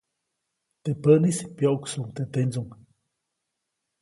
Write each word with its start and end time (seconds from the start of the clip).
Teʼ 0.83 0.97
päʼnis, 1.01 1.37
pyoʼksuʼuŋ 1.57 2.07
teʼ 2.15 2.27
tendsuŋ. 2.33 2.67